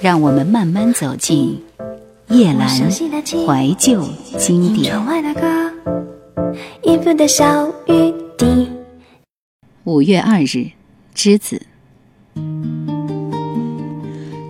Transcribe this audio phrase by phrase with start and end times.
[0.00, 1.60] 让我们慢慢走进
[2.28, 4.00] 夜阑怀旧
[4.38, 4.94] 经典。
[9.82, 10.70] 五月二日，
[11.16, 11.62] 栀子。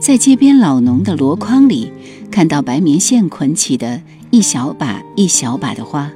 [0.00, 1.90] 在街边老农的箩筐里，
[2.30, 6.12] 看到白棉线捆起的一小把一小把的花，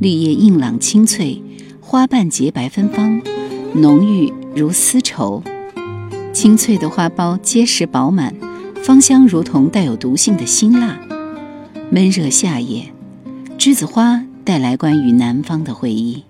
[0.00, 1.40] 绿叶硬朗清脆，
[1.80, 3.22] 花瓣洁白芬芳，
[3.74, 5.42] 浓郁如丝绸。
[6.32, 8.34] 清脆的花苞结实饱满，
[8.82, 10.98] 芳香如同带有毒性的辛辣。
[11.90, 12.90] 闷热夏夜，
[13.58, 16.24] 栀子花带来关于南方的回忆。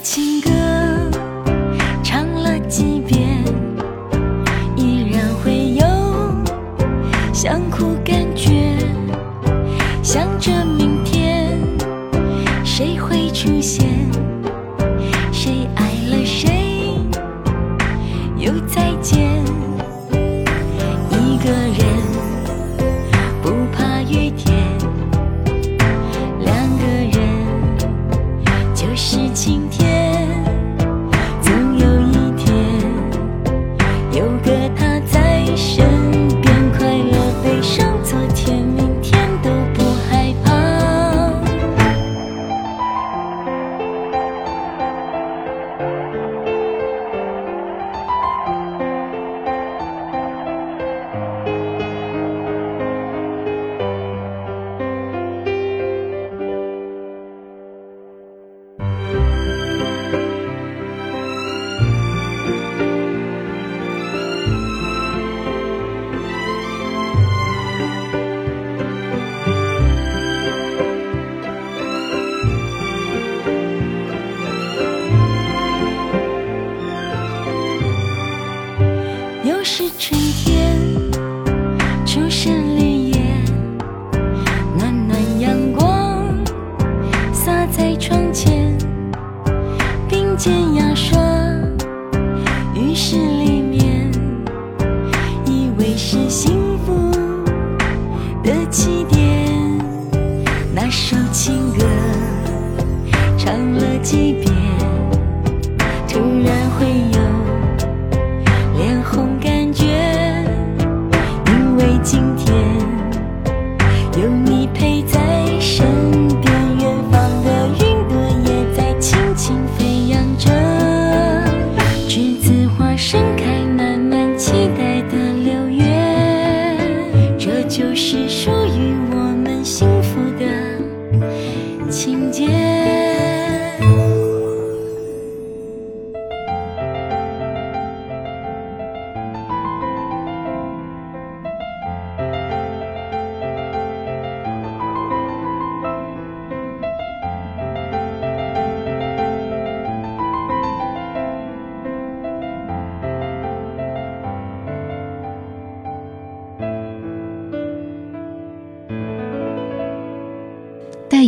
[0.00, 0.27] 情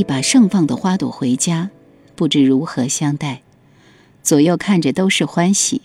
[0.00, 1.69] 一把盛放的花朵回家，
[2.17, 3.43] 不知如何相待。
[4.23, 5.82] 左右看着都是欢喜，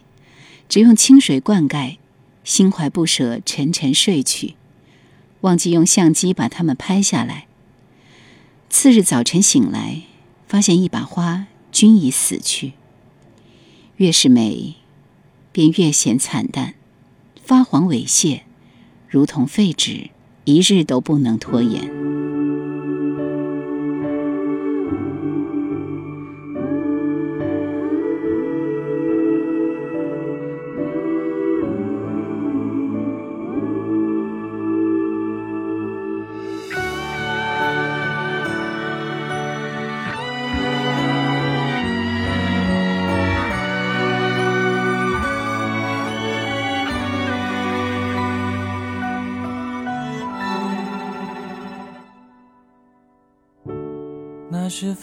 [0.70, 1.98] 只用清水灌溉，
[2.46, 4.56] 心怀不舍，沉沉睡去，
[5.42, 7.48] 忘记用相机把它们拍下来。
[8.70, 10.04] 次日早晨醒来，
[10.48, 12.72] 发现一把花均已死去。
[13.98, 14.76] 越是美，
[15.52, 16.76] 便越显惨淡，
[17.44, 18.44] 发黄萎谢，
[19.10, 20.10] 如同废纸，
[20.46, 22.25] 一日都不能拖延。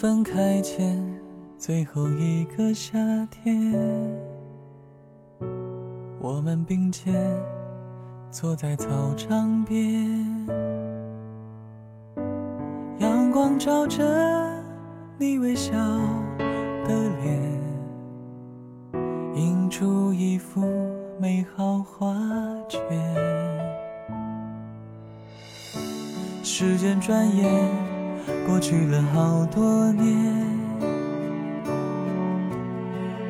[0.03, 1.01] 分开前
[1.57, 2.99] 最后一个夏
[3.31, 3.73] 天，
[6.19, 7.13] 我们并肩
[8.29, 10.45] 坐在操场边，
[12.97, 14.03] 阳光照着
[15.17, 15.71] 你微笑
[16.85, 16.89] 的
[17.23, 17.61] 脸，
[19.35, 20.59] 映出一幅
[21.17, 22.13] 美好画
[22.67, 22.81] 卷。
[26.43, 27.82] 时间转眼。
[28.47, 30.07] 过去了好多年，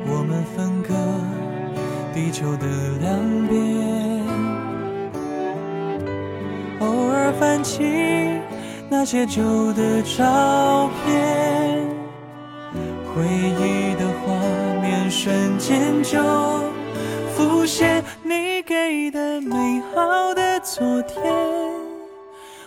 [0.06, 0.94] 我们分隔
[2.12, 2.66] 地球的
[3.00, 4.22] 两边，
[6.80, 7.82] 偶尔翻起
[8.88, 9.42] 那些旧
[9.72, 11.78] 的照片，
[13.14, 14.32] 回忆的画
[14.80, 16.18] 面瞬间就
[17.34, 21.22] 浮现，你给的美好的昨天，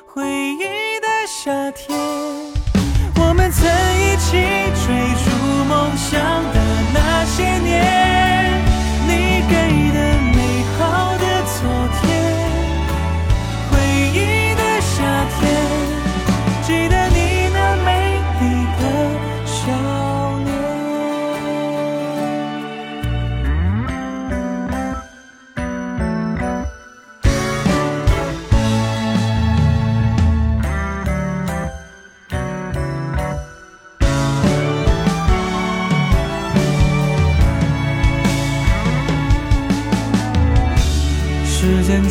[0.05, 0.86] 回忆
[1.47, 1.97] 夏天。
[3.15, 3.65] 我们曾
[3.95, 4.31] 一起
[4.83, 4.91] 追
[5.23, 6.56] 逐梦想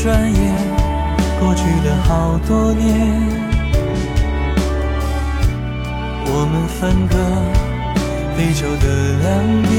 [0.07, 0.39] 转眼
[1.41, 2.87] 过去了好多年，
[6.27, 7.17] 我们分隔
[8.37, 8.87] 地球的
[9.25, 9.27] 两
[9.63, 9.75] 边，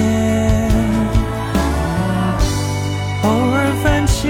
[3.24, 3.26] 偶
[3.56, 4.28] 尔翻起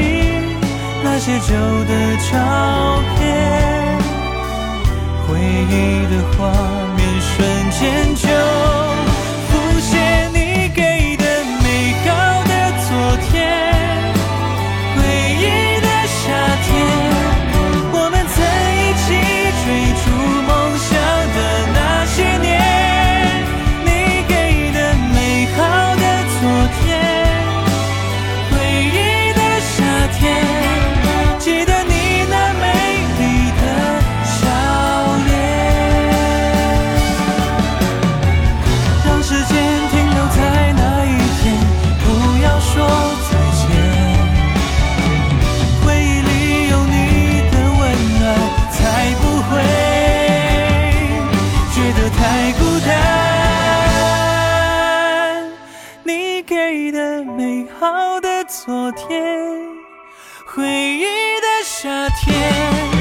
[1.04, 1.56] 那些旧
[1.86, 1.92] 的
[2.30, 2.32] 照
[3.18, 3.26] 片，
[5.26, 5.74] 回忆
[6.14, 6.38] 的画
[6.96, 7.34] 面瞬
[7.72, 8.28] 间就
[9.50, 9.50] 浮
[9.80, 10.37] 现。
[57.98, 59.10] 好的昨天
[60.46, 61.02] 回忆
[61.42, 62.97] 的夏天。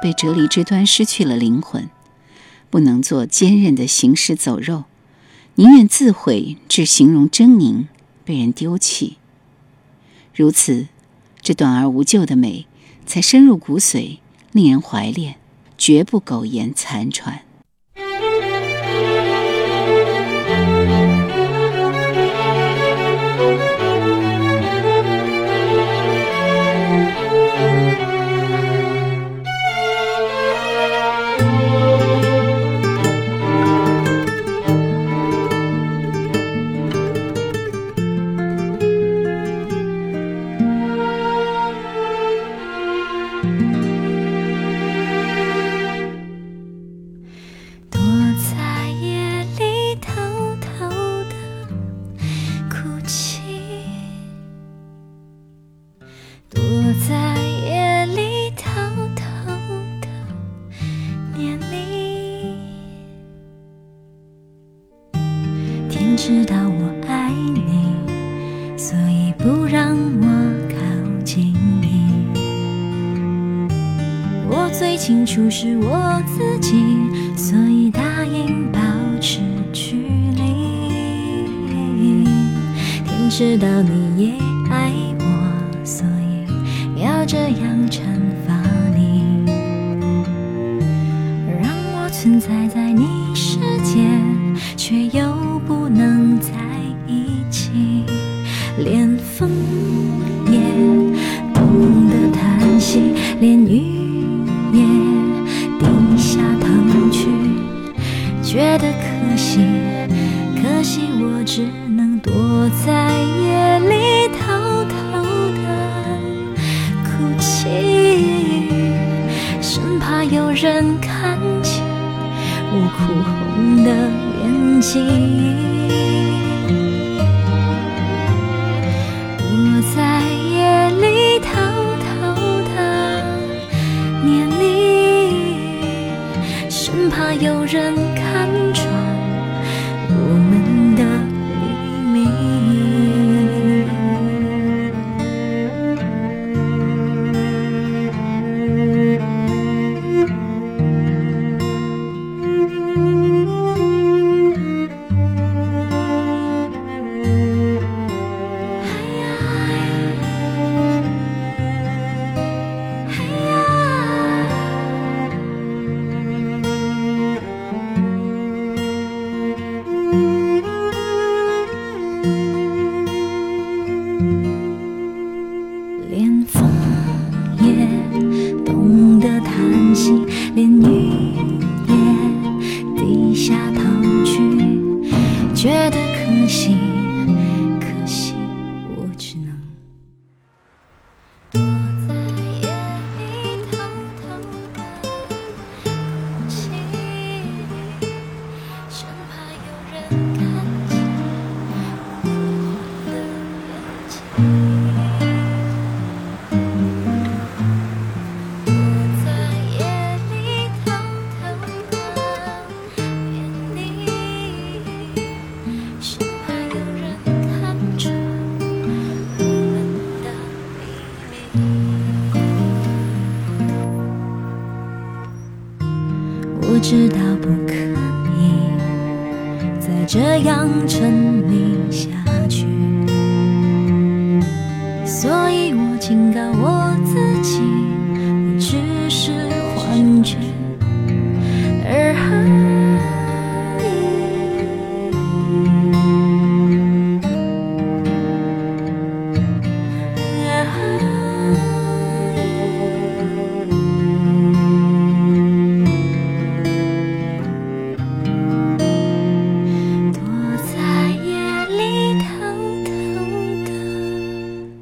[0.00, 1.90] 被折离之端失去了灵魂，
[2.70, 4.84] 不能做坚韧的行尸走肉，
[5.56, 7.86] 宁愿自毁至形容狰狞，
[8.24, 9.18] 被人丢弃。
[10.34, 10.88] 如此，
[11.42, 12.66] 这短而无救的美，
[13.04, 14.18] 才深入骨髓，
[14.52, 15.36] 令人怀恋，
[15.76, 17.42] 绝不苟延残喘。
[87.26, 87.79] 这样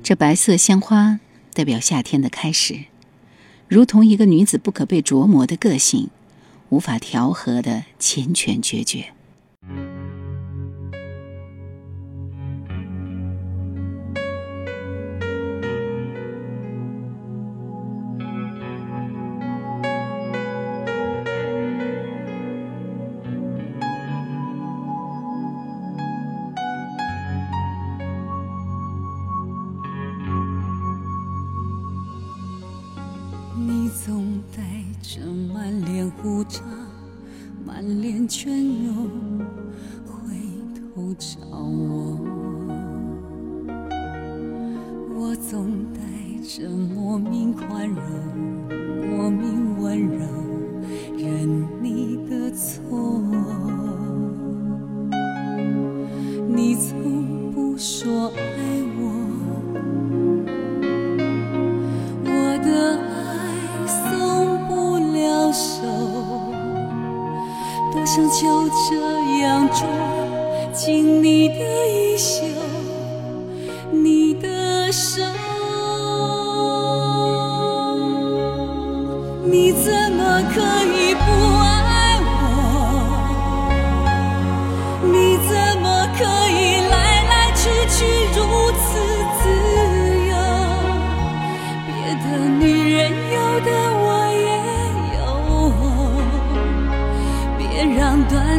[0.09, 1.21] 这白色鲜花
[1.53, 2.87] 代表夏天的开始，
[3.69, 6.09] 如同一个女子不可被琢磨的个性，
[6.71, 9.13] 无法调和的缱绻决绝。
[38.29, 38.88] 满
[67.99, 68.95] 多想就这
[69.41, 69.85] 样捉
[70.73, 71.55] 紧你的
[71.89, 72.45] 衣袖，
[73.91, 75.21] 你的手。
[79.45, 81.23] 你怎么可以不
[81.65, 82.31] 爱我？
[85.03, 85.53] 你怎
[85.83, 87.97] 么可以来来去去
[88.37, 88.39] 如
[88.79, 88.87] 此
[89.43, 89.43] 自
[90.29, 90.33] 由？
[91.85, 91.91] 别
[92.23, 92.25] 的
[92.61, 92.63] 女
[92.95, 92.99] 人
[93.35, 93.69] 有的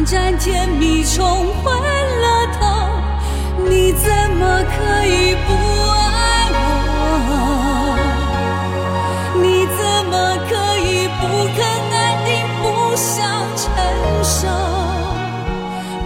[0.00, 2.64] 短暂甜蜜冲昏了头。
[3.68, 5.52] 你怎么可以不
[5.90, 6.56] 爱我？
[9.42, 10.12] 你怎么
[10.48, 10.88] 可以
[11.20, 11.22] 不
[11.54, 11.60] 肯
[11.92, 12.28] 安定，
[12.62, 12.64] 不
[12.96, 13.12] 想
[13.58, 13.62] 承
[14.24, 14.48] 受？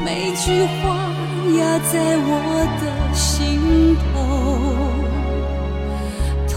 [0.05, 0.75] 每句话
[1.57, 1.61] 压
[1.93, 1.93] 在
[2.27, 2.29] 我
[2.81, 2.83] 的
[3.15, 4.05] 心头。
[6.49, 6.53] 痛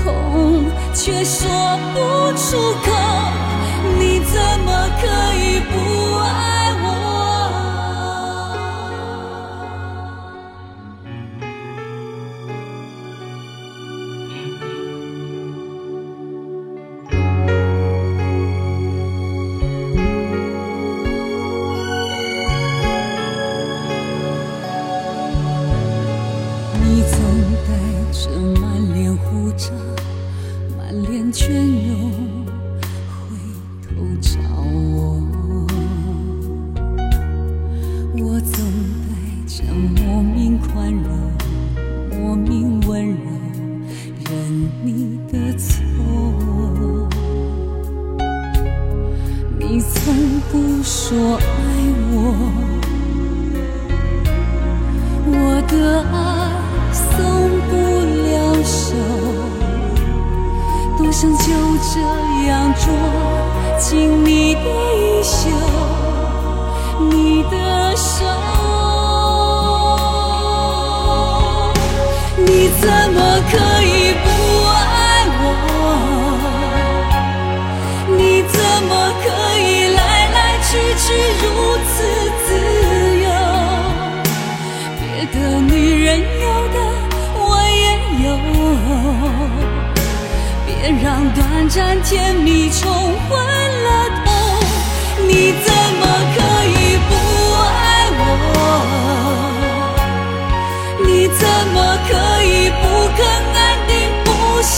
[0.96, 1.46] 却说
[1.94, 1.96] 不
[2.36, 2.48] 出
[2.84, 2.88] 口，
[4.00, 4.34] 你怎
[4.65, 5.75] 么可以不
[31.48, 31.87] 春雨
[72.88, 73.20] 怎么
[73.51, 74.25] 可以不
[74.63, 75.44] 爱我？
[78.17, 78.56] 你怎
[78.88, 78.91] 么
[79.24, 79.25] 可
[79.60, 80.00] 以来
[80.32, 80.70] 来去
[81.03, 81.06] 去
[81.44, 81.46] 如
[81.84, 81.96] 此
[82.46, 82.48] 自
[83.25, 83.27] 由？
[85.01, 85.03] 别
[85.34, 85.72] 的女
[86.06, 86.08] 人
[86.39, 86.77] 有的
[87.36, 87.44] 我
[87.84, 87.86] 也
[88.25, 88.27] 有，
[90.65, 90.67] 别
[91.03, 92.79] 让短暂甜蜜冲
[93.27, 93.29] 昏
[93.84, 93.88] 了
[94.24, 94.27] 头。
[95.27, 95.32] 你
[95.65, 95.67] 怎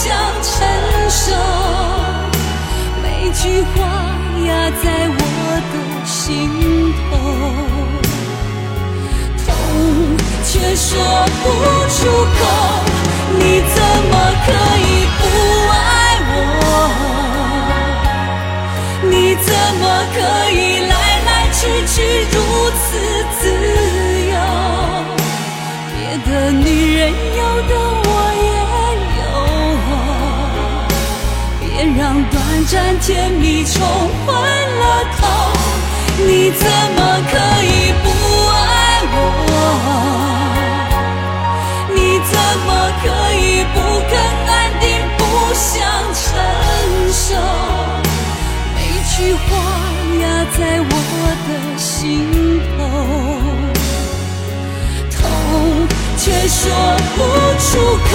[0.01, 0.07] 想
[0.41, 0.49] 承
[1.09, 1.35] 受？
[3.03, 3.75] 每句话
[4.47, 4.49] 压
[4.81, 5.21] 在我
[5.71, 6.15] 的心
[7.11, 7.11] 头，
[9.43, 9.47] 痛
[10.45, 10.87] 却说
[11.43, 11.45] 不
[11.97, 11.99] 出
[12.39, 12.39] 口。
[13.39, 13.41] 你
[13.75, 13.77] 怎
[14.09, 14.13] 么
[14.45, 14.47] 可
[14.79, 15.21] 以不
[15.67, 15.75] 爱
[16.31, 16.33] 我？
[19.03, 19.47] 你怎
[19.81, 19.83] 么
[20.15, 20.17] 可
[20.49, 20.93] 以来
[21.27, 21.95] 来去去
[22.31, 22.37] 如
[22.71, 22.87] 此
[32.71, 33.81] 短暂甜蜜冲
[34.27, 35.21] 昏了头。
[36.19, 36.99] 你怎么
[37.31, 38.05] 可以不
[38.51, 38.53] 爱
[39.11, 39.17] 我？
[41.95, 41.97] 你
[42.29, 42.69] 怎么
[43.01, 43.75] 可以不
[44.07, 44.13] 肯
[44.45, 44.85] 安定，
[45.17, 45.21] 不
[45.55, 45.67] 想
[46.13, 46.21] 承
[47.11, 47.27] 受？
[48.75, 48.77] 每
[49.15, 49.47] 句话
[50.21, 50.23] 压
[50.55, 50.93] 在我
[51.47, 51.89] 的心
[52.77, 52.79] 头。
[55.09, 55.17] 痛
[56.17, 56.61] 却说
[57.15, 57.17] 不
[57.59, 57.67] 出
[58.11, 58.13] 口，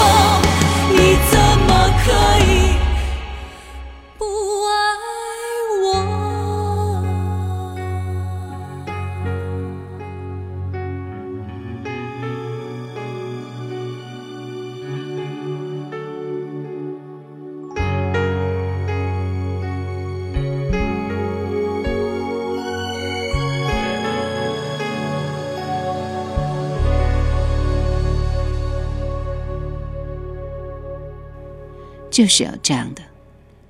[32.14, 33.02] 就是要这样的，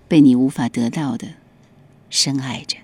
[0.07, 1.29] 被你无法得到的，
[2.11, 2.77] 深爱着。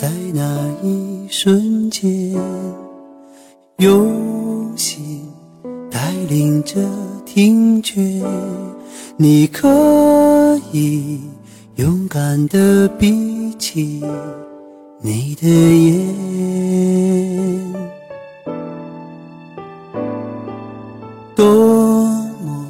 [0.00, 2.34] 在那一瞬间，
[3.76, 5.22] 用心
[5.90, 6.80] 带领着
[7.26, 8.00] 听觉，
[9.18, 11.20] 你可以
[11.74, 14.02] 勇敢地闭起
[15.02, 16.14] 你的眼，
[21.36, 22.06] 多
[22.42, 22.66] 么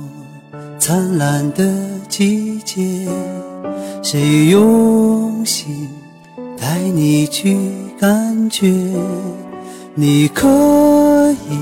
[0.81, 1.65] 灿烂的
[2.09, 3.09] 季节，
[4.03, 5.89] 谁用心
[6.61, 7.57] 带你去
[7.99, 8.71] 感觉？
[9.95, 11.59] 你可以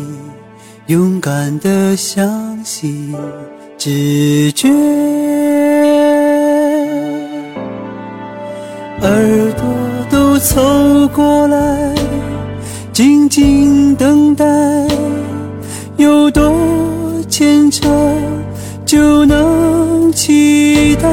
[0.89, 3.15] 勇敢地相信
[3.79, 4.69] 直觉，
[9.01, 9.65] 耳朵
[10.11, 11.95] 都凑过来，
[12.93, 14.45] 静静等待，
[15.97, 16.53] 有多
[17.29, 17.89] 牵扯
[18.85, 21.09] 就能期待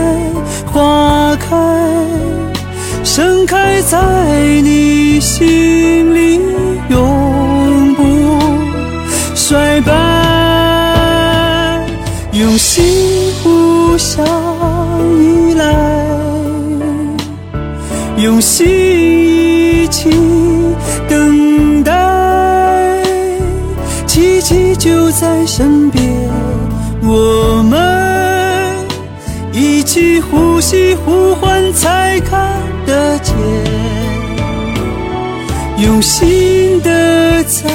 [3.95, 6.41] 在你心里，
[6.89, 8.03] 永不
[9.33, 9.93] 衰败。
[12.33, 12.83] 用心
[13.41, 14.25] 互相
[15.17, 15.63] 依赖，
[18.17, 20.09] 用心一起
[21.07, 23.01] 等待，
[24.05, 26.03] 奇迹就在身边。
[27.01, 28.14] 我们
[29.65, 33.33] 一起呼吸呼唤，才看得见。
[35.79, 37.67] 用心的才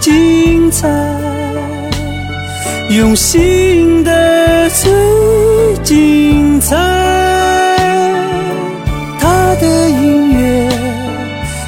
[0.00, 0.88] 精彩。
[2.88, 4.90] 用心的最
[5.84, 6.74] 精彩。
[9.20, 10.70] 他的音乐，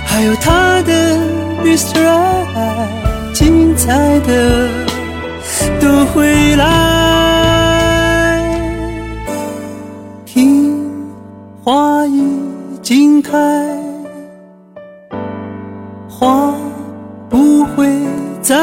[0.07, 1.19] 还有他的
[1.63, 2.01] Mr.
[2.03, 4.68] Right，精彩的
[13.31, 13.37] 开，
[16.09, 16.55] 花
[17.29, 17.87] 不会
[18.41, 18.55] 再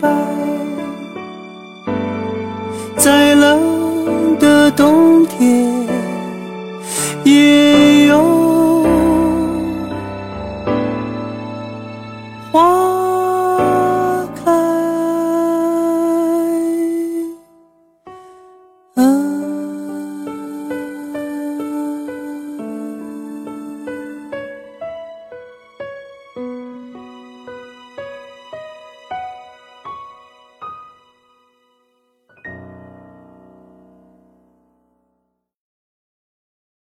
[0.00, 0.08] 败。
[2.96, 5.17] 再冷的冬